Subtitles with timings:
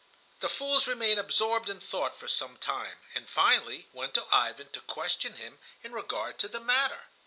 [0.39, 4.81] The fools remained absorbed in thought for some time and finally went to Ivan to
[4.81, 7.01] question him in regard to the matter.